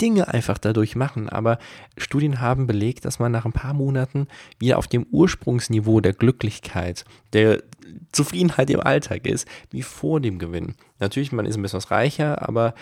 Dinge 0.00 0.28
einfach 0.28 0.56
dadurch 0.56 0.94
machen. 0.94 1.28
Aber 1.28 1.58
Studien 1.96 2.40
haben 2.40 2.68
belegt, 2.68 3.04
dass 3.04 3.18
man 3.18 3.32
nach 3.32 3.44
ein 3.44 3.52
paar 3.52 3.74
Monaten 3.74 4.28
wieder 4.60 4.78
auf 4.78 4.86
dem 4.86 5.04
Ursprungsniveau 5.10 6.00
der 6.00 6.12
Glücklichkeit, 6.12 7.04
der 7.32 7.64
Zufriedenheit 8.12 8.70
im 8.70 8.80
Alltag 8.80 9.26
ist, 9.26 9.48
wie 9.70 9.82
vor 9.82 10.20
dem 10.20 10.38
Gewinn. 10.38 10.76
Natürlich, 11.00 11.32
man 11.32 11.44
ist 11.44 11.56
ein 11.56 11.62
bisschen 11.62 11.78
was 11.78 11.90
reicher, 11.90 12.48
aber 12.48 12.74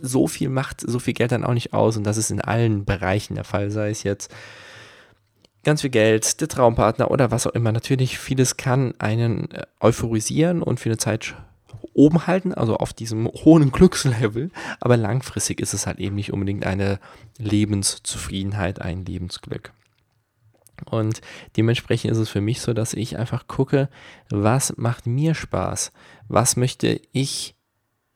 so 0.00 0.26
viel 0.26 0.48
macht 0.48 0.80
so 0.80 0.98
viel 0.98 1.12
Geld 1.12 1.32
dann 1.32 1.44
auch 1.44 1.54
nicht 1.54 1.74
aus 1.74 1.96
und 1.96 2.04
das 2.04 2.16
ist 2.16 2.30
in 2.30 2.40
allen 2.40 2.86
Bereichen 2.86 3.34
der 3.34 3.44
Fall, 3.44 3.70
sei 3.70 3.90
es 3.90 4.02
jetzt 4.04 4.32
ganz 5.64 5.82
viel 5.82 5.90
Geld, 5.90 6.40
der 6.40 6.48
Traumpartner 6.48 7.10
oder 7.10 7.30
was 7.30 7.46
auch 7.46 7.52
immer. 7.52 7.72
Natürlich, 7.72 8.18
vieles 8.18 8.56
kann 8.56 8.94
einen 8.98 9.50
äh, 9.50 9.66
euphorisieren 9.80 10.62
und 10.62 10.80
für 10.80 10.88
eine 10.88 10.98
Zeit 10.98 11.34
oben 11.94 12.26
halten, 12.26 12.54
also 12.54 12.76
auf 12.76 12.92
diesem 12.92 13.26
hohen 13.26 13.72
Glückslevel, 13.72 14.50
aber 14.80 14.96
langfristig 14.96 15.60
ist 15.60 15.74
es 15.74 15.86
halt 15.86 15.98
eben 15.98 16.14
nicht 16.14 16.32
unbedingt 16.32 16.64
eine 16.64 17.00
Lebenszufriedenheit, 17.38 18.80
ein 18.80 19.04
Lebensglück. 19.04 19.72
Und 20.84 21.20
dementsprechend 21.56 22.12
ist 22.12 22.18
es 22.18 22.28
für 22.28 22.40
mich 22.40 22.60
so, 22.60 22.72
dass 22.72 22.94
ich 22.94 23.18
einfach 23.18 23.48
gucke, 23.48 23.88
was 24.30 24.76
macht 24.76 25.06
mir 25.06 25.34
Spaß? 25.34 25.92
Was 26.28 26.56
möchte 26.56 27.00
ich 27.12 27.56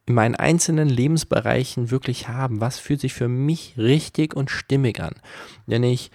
in 0.07 0.15
meinen 0.15 0.37
einzelnen 0.37 0.89
Lebensbereichen 0.89 1.91
wirklich 1.91 2.29
haben? 2.29 2.61
Was 2.61 2.79
fühlt 2.79 3.01
sich 3.01 3.15
für 3.15 3.29
mich 3.29 3.75
richtig 3.77 4.35
und 4.35 4.51
stimmig 4.51 5.01
an? 5.01 5.15
Denn 5.67 5.83
ich, 5.83 6.13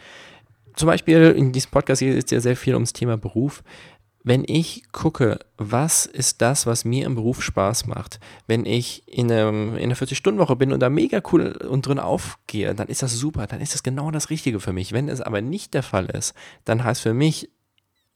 zum 0.77 0.87
Beispiel 0.87 1.33
in 1.37 1.51
diesem 1.51 1.71
Podcast 1.71 1.99
geht 1.99 2.23
es 2.23 2.31
ja 2.31 2.39
sehr 2.39 2.55
viel 2.55 2.73
ums 2.73 2.93
Thema 2.93 3.17
Beruf 3.17 3.63
wenn 4.27 4.43
ich 4.45 4.83
gucke, 4.91 5.39
was 5.57 6.05
ist 6.05 6.41
das, 6.41 6.65
was 6.65 6.83
mir 6.83 7.05
im 7.05 7.15
Beruf 7.15 7.41
Spaß 7.41 7.87
macht, 7.87 8.19
wenn 8.45 8.65
ich 8.65 9.07
in, 9.07 9.31
einem, 9.31 9.77
in 9.77 9.85
einer 9.85 9.95
40-Stunden-Woche 9.95 10.57
bin 10.57 10.73
und 10.73 10.81
da 10.81 10.89
mega 10.89 11.21
cool 11.31 11.53
und 11.69 11.87
drin 11.87 11.97
aufgehe, 11.97 12.75
dann 12.75 12.89
ist 12.89 13.01
das 13.01 13.13
super, 13.13 13.47
dann 13.47 13.61
ist 13.61 13.73
das 13.73 13.83
genau 13.83 14.11
das 14.11 14.29
Richtige 14.29 14.59
für 14.59 14.73
mich. 14.73 14.91
Wenn 14.91 15.07
es 15.07 15.21
aber 15.21 15.39
nicht 15.39 15.73
der 15.73 15.81
Fall 15.81 16.07
ist, 16.07 16.33
dann 16.65 16.83
heißt 16.83 17.03
für 17.03 17.13
mich, 17.13 17.49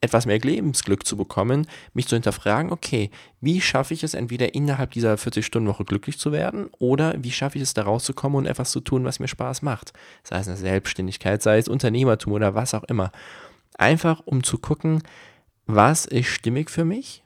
etwas 0.02 0.26
mehr 0.26 0.40
Lebensglück 0.40 1.06
zu 1.06 1.16
bekommen, 1.16 1.68
mich 1.94 2.08
zu 2.08 2.16
hinterfragen, 2.16 2.72
okay, 2.72 3.12
wie 3.40 3.62
schaffe 3.62 3.94
ich 3.94 4.04
es 4.04 4.16
entweder 4.16 4.56
innerhalb 4.56 4.92
dieser 4.92 5.14
40-Stunden-Woche 5.14 5.86
glücklich 5.86 6.18
zu 6.18 6.32
werden 6.32 6.70
oder 6.80 7.14
wie 7.24 7.32
schaffe 7.32 7.58
ich 7.58 7.62
es 7.62 7.76
da 7.76 7.84
rauszukommen 7.84 8.40
und 8.40 8.46
etwas 8.48 8.72
zu 8.72 8.82
tun, 8.82 9.06
was 9.06 9.20
mir 9.20 9.28
Spaß 9.28 9.62
macht. 9.62 9.94
Sei 10.24 10.40
es 10.40 10.48
eine 10.48 10.58
Selbstständigkeit, 10.58 11.44
sei 11.44 11.60
es 11.60 11.68
Unternehmertum 11.68 12.34
oder 12.34 12.56
was 12.56 12.74
auch 12.74 12.84
immer. 12.86 13.12
Einfach 13.78 14.22
um 14.26 14.44
zu 14.44 14.58
gucken, 14.58 15.04
was 15.68 16.06
ist 16.06 16.28
stimmig 16.28 16.72
für 16.72 16.84
mich 16.84 17.24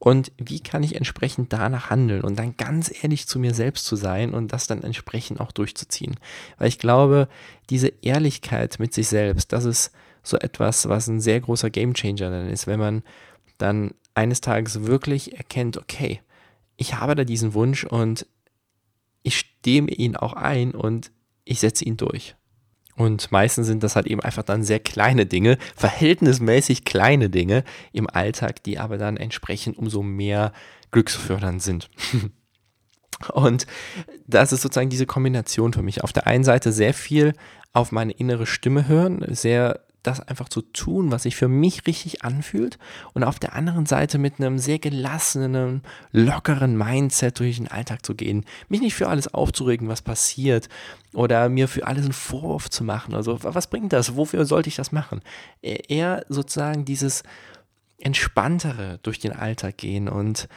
und 0.00 0.32
wie 0.36 0.58
kann 0.58 0.82
ich 0.82 0.96
entsprechend 0.96 1.52
danach 1.52 1.88
handeln 1.88 2.22
und 2.22 2.36
dann 2.36 2.56
ganz 2.56 2.92
ehrlich 3.02 3.28
zu 3.28 3.38
mir 3.38 3.54
selbst 3.54 3.86
zu 3.86 3.94
sein 3.94 4.34
und 4.34 4.52
das 4.52 4.66
dann 4.66 4.82
entsprechend 4.82 5.40
auch 5.40 5.52
durchzuziehen. 5.52 6.16
Weil 6.58 6.66
ich 6.66 6.80
glaube, 6.80 7.28
diese 7.70 7.92
Ehrlichkeit 8.02 8.80
mit 8.80 8.92
sich 8.92 9.06
selbst, 9.06 9.52
das 9.52 9.64
ist 9.64 9.92
so 10.22 10.38
etwas, 10.38 10.88
was 10.88 11.08
ein 11.08 11.20
sehr 11.20 11.40
großer 11.40 11.70
Gamechanger 11.70 12.30
dann 12.30 12.48
ist, 12.48 12.66
wenn 12.66 12.80
man 12.80 13.02
dann 13.58 13.92
eines 14.14 14.40
Tages 14.40 14.84
wirklich 14.86 15.36
erkennt, 15.36 15.76
okay, 15.76 16.20
ich 16.76 16.94
habe 16.94 17.14
da 17.14 17.24
diesen 17.24 17.54
Wunsch 17.54 17.84
und 17.84 18.26
ich 19.22 19.38
stehe 19.38 19.86
ihn 19.86 20.16
auch 20.16 20.32
ein 20.34 20.72
und 20.72 21.12
ich 21.44 21.60
setze 21.60 21.84
ihn 21.84 21.96
durch. 21.96 22.34
Und 22.96 23.32
meistens 23.32 23.66
sind 23.66 23.82
das 23.82 23.96
halt 23.96 24.06
eben 24.06 24.20
einfach 24.20 24.42
dann 24.42 24.64
sehr 24.64 24.80
kleine 24.80 25.24
Dinge, 25.24 25.56
verhältnismäßig 25.76 26.84
kleine 26.84 27.30
Dinge 27.30 27.64
im 27.92 28.08
Alltag, 28.08 28.62
die 28.64 28.78
aber 28.78 28.98
dann 28.98 29.16
entsprechend 29.16 29.78
umso 29.78 30.02
mehr 30.02 30.52
glücksfördernd 30.90 31.62
sind. 31.62 31.88
Und 33.32 33.66
das 34.26 34.52
ist 34.52 34.62
sozusagen 34.62 34.90
diese 34.90 35.06
Kombination 35.06 35.72
für 35.72 35.82
mich. 35.82 36.02
Auf 36.02 36.12
der 36.12 36.26
einen 36.26 36.44
Seite 36.44 36.72
sehr 36.72 36.92
viel 36.92 37.34
auf 37.72 37.92
meine 37.92 38.12
innere 38.12 38.46
Stimme 38.46 38.88
hören, 38.88 39.24
sehr 39.28 39.80
das 40.02 40.20
einfach 40.20 40.48
zu 40.48 40.62
tun, 40.62 41.10
was 41.10 41.24
sich 41.24 41.36
für 41.36 41.48
mich 41.48 41.86
richtig 41.86 42.24
anfühlt 42.24 42.78
und 43.12 43.24
auf 43.24 43.38
der 43.38 43.54
anderen 43.54 43.86
Seite 43.86 44.18
mit 44.18 44.38
einem 44.38 44.58
sehr 44.58 44.78
gelassenen, 44.78 45.82
lockeren 46.10 46.76
Mindset 46.76 47.38
durch 47.38 47.56
den 47.56 47.68
Alltag 47.68 48.04
zu 48.04 48.14
gehen, 48.14 48.44
mich 48.68 48.80
nicht 48.80 48.94
für 48.94 49.08
alles 49.08 49.32
aufzuregen, 49.32 49.88
was 49.88 50.02
passiert 50.02 50.68
oder 51.12 51.48
mir 51.48 51.68
für 51.68 51.86
alles 51.86 52.04
einen 52.04 52.12
Vorwurf 52.12 52.70
zu 52.70 52.84
machen. 52.84 53.14
Also 53.14 53.38
was 53.42 53.68
bringt 53.68 53.92
das? 53.92 54.16
Wofür 54.16 54.44
sollte 54.44 54.68
ich 54.68 54.76
das 54.76 54.92
machen? 54.92 55.20
E-, 55.62 55.78
eher 55.88 56.24
sozusagen 56.28 56.84
dieses 56.84 57.22
entspanntere 57.98 58.98
durch 59.02 59.18
den 59.18 59.32
Alltag 59.32 59.78
gehen 59.78 60.08
und 60.08 60.48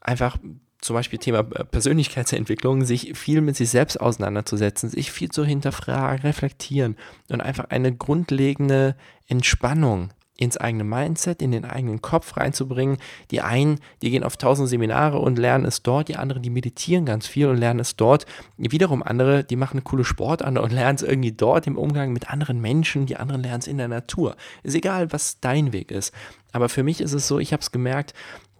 einfach 0.00 0.38
zum 0.86 0.94
Beispiel 0.94 1.18
Thema 1.18 1.40
äh, 1.40 1.64
Persönlichkeitsentwicklung, 1.64 2.84
sich 2.84 3.18
viel 3.18 3.40
mit 3.40 3.56
sich 3.56 3.70
selbst 3.70 4.00
auseinanderzusetzen, 4.00 4.88
sich 4.88 5.10
viel 5.10 5.30
zu 5.30 5.44
hinterfragen, 5.44 6.22
reflektieren 6.22 6.96
und 7.28 7.40
einfach 7.40 7.66
eine 7.70 7.94
grundlegende 7.94 8.96
Entspannung 9.26 10.10
ins 10.38 10.56
eigene 10.56 10.84
Mindset, 10.84 11.40
in 11.40 11.50
den 11.50 11.64
eigenen 11.64 12.02
Kopf 12.02 12.36
reinzubringen. 12.36 12.98
Die 13.30 13.40
einen, 13.40 13.80
die 14.02 14.10
gehen 14.10 14.22
auf 14.22 14.36
tausend 14.36 14.68
Seminare 14.68 15.18
und 15.18 15.38
lernen 15.38 15.64
es 15.64 15.82
dort, 15.82 16.08
die 16.08 16.16
anderen, 16.16 16.42
die 16.42 16.50
meditieren 16.50 17.06
ganz 17.06 17.26
viel 17.26 17.48
und 17.48 17.56
lernen 17.56 17.80
es 17.80 17.96
dort. 17.96 18.26
Wiederum 18.58 19.02
andere, 19.02 19.44
die 19.44 19.56
machen 19.56 19.78
eine 19.78 19.82
coole 19.82 20.04
Sport 20.04 20.42
an 20.42 20.58
und 20.58 20.72
lernen 20.74 20.96
es 20.96 21.02
irgendwie 21.02 21.32
dort 21.32 21.66
im 21.66 21.78
Umgang 21.78 22.12
mit 22.12 22.30
anderen 22.30 22.60
Menschen, 22.60 23.06
die 23.06 23.16
anderen 23.16 23.42
lernen 23.42 23.60
es 23.60 23.66
in 23.66 23.78
der 23.78 23.88
Natur. 23.88 24.36
Ist 24.62 24.74
egal, 24.74 25.12
was 25.12 25.40
dein 25.40 25.72
Weg 25.72 25.90
ist. 25.90 26.12
Aber 26.52 26.68
für 26.68 26.82
mich 26.82 27.00
ist 27.00 27.12
es 27.12 27.26
so, 27.26 27.38
ich 27.38 27.52
habe 27.52 27.60
es 27.60 27.72
gemerkt, 27.72 28.14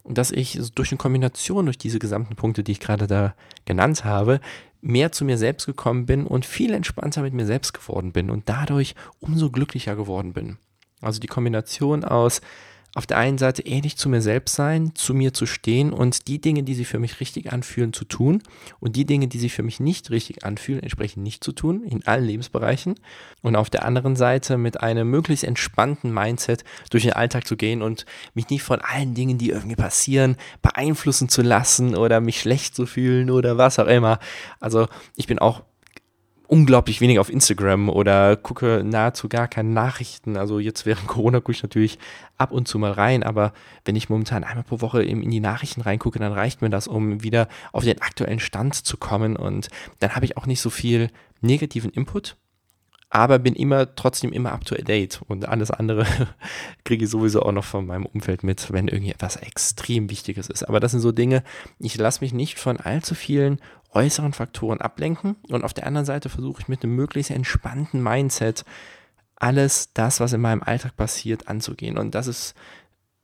dass 0.09 0.31
ich 0.31 0.59
durch 0.75 0.91
eine 0.91 0.97
Kombination 0.97 1.65
durch 1.65 1.77
diese 1.77 1.99
gesamten 1.99 2.35
Punkte, 2.35 2.63
die 2.63 2.73
ich 2.73 2.79
gerade 2.79 3.07
da 3.07 3.35
genannt 3.65 4.05
habe, 4.05 4.39
mehr 4.81 5.11
zu 5.11 5.25
mir 5.25 5.37
selbst 5.37 5.65
gekommen 5.65 6.05
bin 6.05 6.25
und 6.25 6.45
viel 6.45 6.73
entspannter 6.73 7.21
mit 7.21 7.33
mir 7.33 7.45
selbst 7.45 7.73
geworden 7.73 8.11
bin 8.11 8.29
und 8.29 8.47
dadurch 8.47 8.95
umso 9.19 9.49
glücklicher 9.49 9.95
geworden 9.95 10.33
bin. 10.33 10.57
Also 11.01 11.19
die 11.19 11.27
Kombination 11.27 12.03
aus 12.03 12.41
auf 12.95 13.05
der 13.05 13.17
einen 13.17 13.37
Seite 13.37 13.61
ähnlich 13.61 13.97
zu 13.97 14.09
mir 14.09 14.21
selbst 14.21 14.55
sein, 14.55 14.95
zu 14.95 15.13
mir 15.13 15.33
zu 15.33 15.45
stehen 15.45 15.93
und 15.93 16.27
die 16.27 16.41
Dinge, 16.41 16.63
die 16.63 16.73
sich 16.73 16.87
für 16.87 16.99
mich 16.99 17.19
richtig 17.19 17.51
anfühlen, 17.53 17.93
zu 17.93 18.05
tun 18.05 18.41
und 18.79 18.95
die 18.95 19.05
Dinge, 19.05 19.27
die 19.27 19.39
sich 19.39 19.53
für 19.53 19.63
mich 19.63 19.79
nicht 19.79 20.09
richtig 20.09 20.45
anfühlen, 20.45 20.81
entsprechend 20.81 21.23
nicht 21.23 21.43
zu 21.43 21.51
tun, 21.51 21.83
in 21.83 22.05
allen 22.07 22.25
Lebensbereichen. 22.25 22.95
Und 23.41 23.55
auf 23.55 23.69
der 23.69 23.85
anderen 23.85 24.15
Seite 24.15 24.57
mit 24.57 24.81
einem 24.81 25.09
möglichst 25.09 25.43
entspannten 25.43 26.11
Mindset 26.13 26.63
durch 26.89 27.03
den 27.03 27.13
Alltag 27.13 27.45
zu 27.45 27.55
gehen 27.55 27.81
und 27.81 28.05
mich 28.33 28.49
nicht 28.49 28.63
von 28.63 28.81
allen 28.81 29.13
Dingen, 29.13 29.37
die 29.37 29.49
irgendwie 29.49 29.75
passieren, 29.75 30.35
beeinflussen 30.61 31.29
zu 31.29 31.41
lassen 31.41 31.95
oder 31.95 32.19
mich 32.19 32.41
schlecht 32.41 32.75
zu 32.75 32.85
fühlen 32.85 33.29
oder 33.29 33.57
was 33.57 33.79
auch 33.79 33.87
immer. 33.87 34.19
Also 34.59 34.87
ich 35.15 35.27
bin 35.27 35.39
auch 35.39 35.61
unglaublich 36.47 37.01
wenig 37.01 37.19
auf 37.19 37.29
Instagram 37.29 37.89
oder 37.89 38.35
gucke 38.35 38.81
nahezu 38.83 39.27
gar 39.29 39.47
keine 39.47 39.69
Nachrichten. 39.69 40.37
Also 40.37 40.59
jetzt 40.59 40.85
während 40.85 41.07
Corona 41.07 41.39
gucke 41.39 41.51
ich 41.51 41.63
natürlich 41.63 41.99
ab 42.37 42.51
und 42.51 42.67
zu 42.67 42.79
mal 42.79 42.91
rein, 42.91 43.23
aber 43.23 43.53
wenn 43.85 43.95
ich 43.95 44.09
momentan 44.09 44.43
einmal 44.43 44.63
pro 44.63 44.81
Woche 44.81 45.03
in 45.03 45.29
die 45.29 45.39
Nachrichten 45.39 45.81
reingucke, 45.81 46.19
dann 46.19 46.31
reicht 46.31 46.61
mir 46.61 46.69
das, 46.69 46.87
um 46.87 47.23
wieder 47.23 47.47
auf 47.71 47.83
den 47.83 48.01
aktuellen 48.01 48.39
Stand 48.39 48.75
zu 48.75 48.97
kommen 48.97 49.35
und 49.35 49.69
dann 49.99 50.15
habe 50.15 50.25
ich 50.25 50.37
auch 50.37 50.45
nicht 50.45 50.61
so 50.61 50.69
viel 50.69 51.09
negativen 51.41 51.91
Input 51.91 52.37
aber 53.09 53.39
bin 53.39 53.55
immer 53.55 53.95
trotzdem 53.95 54.33
immer 54.33 54.51
up 54.51 54.65
to 54.65 54.75
date 54.75 55.21
und 55.27 55.47
alles 55.47 55.71
andere 55.71 56.05
kriege 56.83 57.05
ich 57.05 57.11
sowieso 57.11 57.41
auch 57.41 57.51
noch 57.51 57.63
von 57.63 57.85
meinem 57.85 58.05
Umfeld 58.05 58.43
mit, 58.43 58.71
wenn 58.71 58.87
irgendwie 58.87 59.11
etwas 59.11 59.37
extrem 59.37 60.09
Wichtiges 60.09 60.49
ist. 60.49 60.63
Aber 60.63 60.79
das 60.79 60.91
sind 60.91 60.99
so 60.99 61.11
Dinge, 61.11 61.43
ich 61.79 61.97
lasse 61.97 62.21
mich 62.21 62.33
nicht 62.33 62.59
von 62.59 62.77
allzu 62.77 63.15
vielen 63.15 63.59
äußeren 63.91 64.33
Faktoren 64.33 64.81
ablenken 64.81 65.37
und 65.47 65.63
auf 65.63 65.73
der 65.73 65.87
anderen 65.87 66.05
Seite 66.05 66.29
versuche 66.29 66.61
ich 66.61 66.67
mit 66.67 66.83
einem 66.83 66.95
möglichst 66.95 67.31
entspannten 67.31 68.03
Mindset 68.03 68.65
alles 69.37 69.93
das, 69.93 70.19
was 70.19 70.33
in 70.33 70.41
meinem 70.41 70.63
Alltag 70.63 70.95
passiert, 70.95 71.47
anzugehen. 71.47 71.97
Und 71.97 72.15
das 72.15 72.27
ist, 72.27 72.55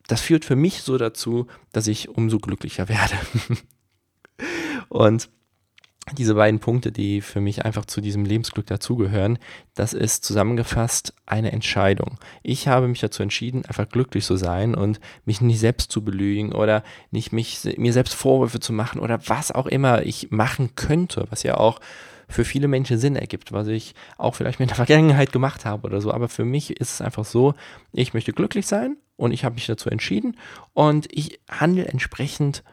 das 0.07 0.21
führt 0.21 0.45
für 0.45 0.55
mich 0.55 0.81
so 0.83 0.97
dazu, 0.97 1.47
dass 1.71 1.87
ich 1.87 2.09
umso 2.09 2.37
glücklicher 2.37 2.87
werde. 2.87 3.15
und 4.89 5.29
diese 6.11 6.35
beiden 6.35 6.59
Punkte, 6.59 6.91
die 6.91 7.21
für 7.21 7.39
mich 7.39 7.63
einfach 7.63 7.85
zu 7.85 8.01
diesem 8.01 8.25
Lebensglück 8.25 8.67
dazugehören, 8.67 9.39
das 9.73 9.93
ist 9.93 10.25
zusammengefasst 10.25 11.13
eine 11.25 11.51
Entscheidung. 11.53 12.19
Ich 12.43 12.67
habe 12.67 12.87
mich 12.87 12.99
dazu 12.99 13.23
entschieden, 13.23 13.65
einfach 13.65 13.87
glücklich 13.87 14.25
zu 14.25 14.35
sein 14.35 14.75
und 14.75 14.99
mich 15.25 15.39
nicht 15.39 15.59
selbst 15.59 15.91
zu 15.91 16.03
belügen 16.03 16.51
oder 16.51 16.83
nicht 17.11 17.31
mich, 17.31 17.59
mir 17.77 17.93
selbst 17.93 18.15
Vorwürfe 18.15 18.59
zu 18.59 18.73
machen 18.73 18.99
oder 18.99 19.19
was 19.27 19.51
auch 19.51 19.65
immer 19.65 20.03
ich 20.03 20.29
machen 20.29 20.75
könnte, 20.75 21.25
was 21.29 21.43
ja 21.43 21.55
auch 21.55 21.79
für 22.27 22.43
viele 22.45 22.67
Menschen 22.67 22.97
Sinn 22.97 23.15
ergibt, 23.15 23.51
was 23.51 23.67
ich 23.67 23.93
auch 24.17 24.35
vielleicht 24.35 24.59
in 24.59 24.67
der 24.67 24.75
Vergangenheit 24.85 25.31
gemacht 25.31 25.65
habe 25.65 25.87
oder 25.87 26.01
so. 26.01 26.11
Aber 26.11 26.27
für 26.27 26.45
mich 26.45 26.71
ist 26.81 26.95
es 26.95 27.01
einfach 27.01 27.25
so, 27.25 27.53
ich 27.93 28.13
möchte 28.13 28.33
glücklich 28.33 28.67
sein 28.67 28.97
und 29.15 29.31
ich 29.31 29.45
habe 29.45 29.55
mich 29.55 29.67
dazu 29.67 29.89
entschieden 29.89 30.37
und 30.73 31.07
ich 31.11 31.39
handle 31.49 31.85
entsprechend 31.85 32.63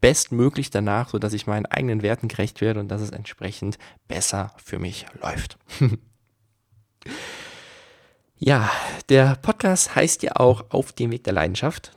bestmöglich 0.00 0.70
danach, 0.70 1.10
sodass 1.10 1.32
ich 1.32 1.46
meinen 1.46 1.66
eigenen 1.66 2.02
Werten 2.02 2.28
gerecht 2.28 2.60
werde 2.60 2.80
und 2.80 2.88
dass 2.88 3.00
es 3.00 3.10
entsprechend 3.10 3.78
besser 4.08 4.52
für 4.62 4.78
mich 4.78 5.06
läuft. 5.20 5.58
ja, 8.38 8.70
der 9.08 9.36
Podcast 9.36 9.94
heißt 9.94 10.22
ja 10.22 10.36
auch 10.36 10.64
Auf 10.70 10.92
dem 10.92 11.10
Weg 11.12 11.24
der 11.24 11.34
Leidenschaft. 11.34 11.92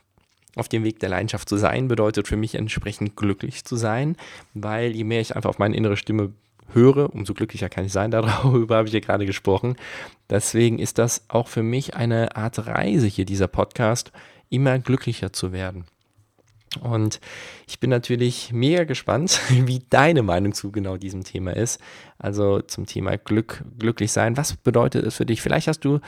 Auf 0.56 0.68
dem 0.68 0.84
Weg 0.84 1.00
der 1.00 1.08
Leidenschaft 1.08 1.48
zu 1.48 1.56
sein 1.56 1.88
bedeutet 1.88 2.28
für 2.28 2.36
mich 2.36 2.54
entsprechend 2.54 3.16
glücklich 3.16 3.64
zu 3.64 3.76
sein, 3.76 4.16
weil 4.52 4.92
je 4.92 5.04
mehr 5.04 5.20
ich 5.20 5.34
einfach 5.34 5.50
auf 5.50 5.58
meine 5.58 5.76
innere 5.76 5.96
Stimme 5.96 6.32
höre, 6.72 7.12
umso 7.12 7.34
glücklicher 7.34 7.68
kann 7.68 7.84
ich 7.84 7.92
sein. 7.92 8.10
Darüber 8.12 8.76
habe 8.76 8.88
ich 8.88 8.94
ja 8.94 9.00
gerade 9.00 9.26
gesprochen. 9.26 9.76
Deswegen 10.30 10.78
ist 10.78 10.98
das 10.98 11.24
auch 11.28 11.48
für 11.48 11.62
mich 11.62 11.96
eine 11.96 12.36
Art 12.36 12.66
Reise 12.66 13.06
hier, 13.06 13.24
dieser 13.24 13.48
Podcast, 13.48 14.12
immer 14.48 14.78
glücklicher 14.78 15.32
zu 15.32 15.52
werden. 15.52 15.84
Und 16.76 17.20
ich 17.66 17.80
bin 17.80 17.90
natürlich 17.90 18.52
mega 18.52 18.84
gespannt, 18.84 19.40
wie 19.48 19.82
deine 19.90 20.22
Meinung 20.22 20.54
zu 20.54 20.72
genau 20.72 20.96
diesem 20.96 21.24
Thema 21.24 21.54
ist. 21.54 21.80
Also 22.18 22.60
zum 22.60 22.86
Thema 22.86 23.16
Glück, 23.16 23.64
glücklich 23.78 24.12
sein. 24.12 24.36
Was 24.36 24.54
bedeutet 24.54 25.04
es 25.04 25.16
für 25.16 25.26
dich? 25.26 25.42
Vielleicht 25.42 25.68
hast 25.68 25.80
du 25.80 26.00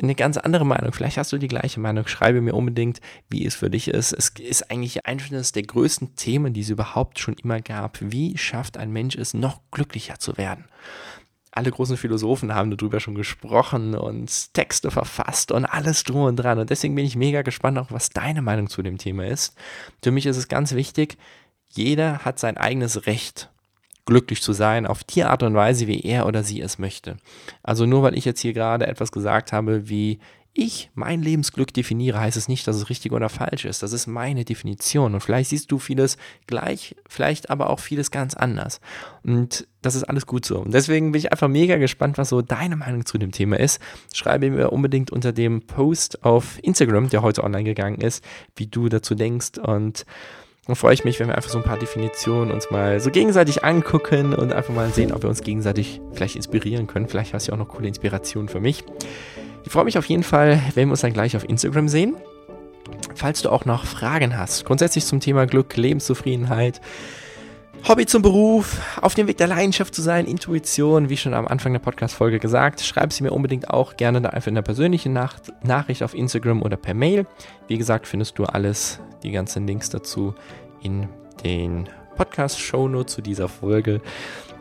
eine 0.00 0.14
ganz 0.14 0.36
andere 0.36 0.66
Meinung. 0.66 0.92
Vielleicht 0.92 1.18
hast 1.18 1.32
du 1.32 1.38
die 1.38 1.48
gleiche 1.48 1.80
Meinung. 1.80 2.06
Schreibe 2.06 2.40
mir 2.40 2.54
unbedingt, 2.54 3.00
wie 3.28 3.46
es 3.46 3.54
für 3.54 3.70
dich 3.70 3.88
ist. 3.88 4.12
Es 4.12 4.30
ist 4.30 4.70
eigentlich 4.70 5.06
eines 5.06 5.52
der 5.52 5.62
größten 5.62 6.16
Themen, 6.16 6.52
die 6.52 6.62
es 6.62 6.70
überhaupt 6.70 7.18
schon 7.18 7.34
immer 7.34 7.60
gab. 7.60 7.98
Wie 8.00 8.36
schafft 8.36 8.76
ein 8.76 8.92
Mensch 8.92 9.16
es, 9.16 9.34
noch 9.34 9.60
glücklicher 9.70 10.18
zu 10.18 10.36
werden? 10.36 10.64
Alle 11.54 11.70
großen 11.70 11.96
Philosophen 11.96 12.54
haben 12.54 12.76
darüber 12.76 12.98
schon 12.98 13.14
gesprochen 13.14 13.94
und 13.94 14.52
Texte 14.54 14.90
verfasst 14.90 15.52
und 15.52 15.64
alles 15.64 16.02
drum 16.02 16.22
und 16.22 16.36
dran. 16.36 16.58
Und 16.58 16.70
deswegen 16.70 16.94
bin 16.96 17.06
ich 17.06 17.14
mega 17.14 17.42
gespannt, 17.42 17.78
auch 17.78 17.92
was 17.92 18.10
deine 18.10 18.42
Meinung 18.42 18.68
zu 18.68 18.82
dem 18.82 18.98
Thema 18.98 19.26
ist. 19.26 19.56
Für 20.02 20.10
mich 20.10 20.26
ist 20.26 20.36
es 20.36 20.48
ganz 20.48 20.74
wichtig, 20.74 21.16
jeder 21.68 22.18
hat 22.24 22.40
sein 22.40 22.56
eigenes 22.56 23.06
Recht, 23.06 23.50
glücklich 24.04 24.42
zu 24.42 24.52
sein, 24.52 24.86
auf 24.86 25.04
die 25.04 25.22
Art 25.22 25.42
und 25.44 25.54
Weise, 25.54 25.86
wie 25.86 26.00
er 26.00 26.26
oder 26.26 26.42
sie 26.42 26.60
es 26.60 26.78
möchte. 26.78 27.16
Also 27.62 27.86
nur 27.86 28.02
weil 28.02 28.18
ich 28.18 28.24
jetzt 28.24 28.40
hier 28.40 28.52
gerade 28.52 28.86
etwas 28.86 29.12
gesagt 29.12 29.52
habe, 29.52 29.88
wie 29.88 30.18
ich 30.56 30.90
mein 30.94 31.20
Lebensglück 31.20 31.74
definiere, 31.74 32.20
heißt 32.20 32.36
es 32.36 32.46
nicht, 32.46 32.66
dass 32.68 32.76
es 32.76 32.88
richtig 32.88 33.10
oder 33.10 33.28
falsch 33.28 33.64
ist. 33.64 33.82
Das 33.82 33.92
ist 33.92 34.06
meine 34.06 34.44
Definition. 34.44 35.12
Und 35.14 35.20
vielleicht 35.20 35.50
siehst 35.50 35.70
du 35.72 35.80
vieles 35.80 36.16
gleich, 36.46 36.94
vielleicht 37.08 37.50
aber 37.50 37.70
auch 37.70 37.80
vieles 37.80 38.12
ganz 38.12 38.34
anders. 38.34 38.80
Und 39.24 39.66
das 39.82 39.96
ist 39.96 40.04
alles 40.04 40.26
gut 40.26 40.46
so. 40.46 40.60
Und 40.60 40.72
deswegen 40.72 41.10
bin 41.10 41.18
ich 41.18 41.32
einfach 41.32 41.48
mega 41.48 41.76
gespannt, 41.76 42.18
was 42.18 42.28
so 42.28 42.40
deine 42.40 42.76
Meinung 42.76 43.04
zu 43.04 43.18
dem 43.18 43.32
Thema 43.32 43.58
ist. 43.58 43.80
Schreibe 44.14 44.48
mir 44.48 44.70
unbedingt 44.70 45.10
unter 45.10 45.32
dem 45.32 45.62
Post 45.62 46.24
auf 46.24 46.62
Instagram, 46.62 47.08
der 47.08 47.22
heute 47.22 47.42
online 47.42 47.64
gegangen 47.64 48.00
ist, 48.00 48.24
wie 48.54 48.68
du 48.68 48.88
dazu 48.88 49.16
denkst. 49.16 49.58
Und 49.58 50.06
dann 50.66 50.76
freue 50.76 50.94
ich 50.94 51.04
mich, 51.04 51.18
wenn 51.18 51.26
wir 51.26 51.34
einfach 51.34 51.50
so 51.50 51.58
ein 51.58 51.64
paar 51.64 51.78
Definitionen 51.78 52.52
uns 52.52 52.70
mal 52.70 53.00
so 53.00 53.10
gegenseitig 53.10 53.64
angucken 53.64 54.32
und 54.32 54.52
einfach 54.52 54.72
mal 54.72 54.90
sehen, 54.90 55.12
ob 55.12 55.22
wir 55.22 55.28
uns 55.28 55.42
gegenseitig 55.42 56.00
vielleicht 56.12 56.36
inspirieren 56.36 56.86
können. 56.86 57.08
Vielleicht 57.08 57.34
hast 57.34 57.48
du 57.48 57.52
auch 57.52 57.58
noch 57.58 57.68
coole 57.68 57.88
Inspirationen 57.88 58.48
für 58.48 58.60
mich. 58.60 58.84
Ich 59.64 59.72
freue 59.72 59.84
mich 59.84 59.98
auf 59.98 60.06
jeden 60.06 60.22
Fall, 60.22 60.60
wenn 60.74 60.88
wir 60.88 60.92
uns 60.92 61.00
dann 61.00 61.12
gleich 61.12 61.36
auf 61.36 61.48
Instagram 61.48 61.88
sehen. 61.88 62.16
Falls 63.14 63.42
du 63.42 63.50
auch 63.50 63.64
noch 63.64 63.86
Fragen 63.86 64.36
hast, 64.36 64.64
grundsätzlich 64.64 65.06
zum 65.06 65.20
Thema 65.20 65.46
Glück, 65.46 65.76
Lebenszufriedenheit, 65.76 66.80
Hobby 67.88 68.06
zum 68.06 68.22
Beruf, 68.22 68.80
auf 69.00 69.14
dem 69.14 69.26
Weg 69.26 69.36
der 69.36 69.46
Leidenschaft 69.46 69.94
zu 69.94 70.00
sein, 70.00 70.26
Intuition, 70.26 71.08
wie 71.10 71.16
schon 71.16 71.34
am 71.34 71.46
Anfang 71.46 71.72
der 71.72 71.80
Podcast-Folge 71.80 72.38
gesagt, 72.38 72.80
schreib 72.82 73.12
sie 73.12 73.22
mir 73.22 73.32
unbedingt 73.32 73.68
auch 73.68 73.96
gerne 73.96 74.22
da 74.22 74.30
einfach 74.30 74.48
in 74.48 74.54
der 74.54 74.62
persönlichen 74.62 75.12
Nach 75.12 75.36
Nachricht 75.62 76.02
auf 76.02 76.14
Instagram 76.14 76.62
oder 76.62 76.76
per 76.76 76.94
Mail. 76.94 77.26
Wie 77.68 77.78
gesagt, 77.78 78.06
findest 78.06 78.38
du 78.38 78.44
alles, 78.44 79.00
die 79.22 79.32
ganzen 79.32 79.66
Links 79.66 79.90
dazu 79.90 80.34
in 80.82 81.08
den 81.42 81.88
Podcast-Shownote 82.16 83.06
zu 83.06 83.22
dieser 83.22 83.48
Folge. 83.48 84.00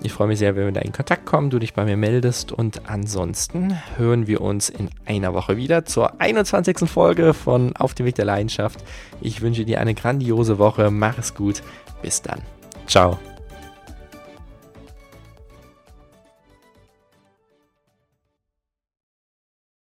Ich 0.05 0.11
freue 0.11 0.27
mich 0.27 0.39
sehr, 0.39 0.57
wenn 0.57 0.65
wir 0.65 0.71
da 0.73 0.81
in 0.81 0.91
Kontakt 0.91 1.25
kommen, 1.25 1.49
du 1.49 1.59
dich 1.59 1.73
bei 1.73 1.85
mir 1.85 1.95
meldest 1.95 2.51
und 2.51 2.89
ansonsten 2.89 3.77
hören 3.95 4.27
wir 4.27 4.41
uns 4.41 4.67
in 4.69 4.89
einer 5.05 5.33
Woche 5.33 5.55
wieder 5.55 5.85
zur 5.85 6.19
21. 6.19 6.89
Folge 6.89 7.33
von 7.33 7.73
Auf 7.77 7.93
dem 7.93 8.05
Weg 8.05 8.15
der 8.15 8.25
Leidenschaft. 8.25 8.83
Ich 9.21 9.41
wünsche 9.41 9.63
dir 9.63 9.79
eine 9.79 9.93
grandiose 9.93 10.59
Woche, 10.59 10.91
mach 10.91 11.17
es 11.17 11.33
gut, 11.33 11.63
bis 12.01 12.21
dann. 12.21 12.41
Ciao. 12.85 13.17